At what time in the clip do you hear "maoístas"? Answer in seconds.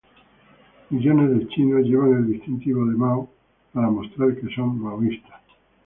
4.81-5.41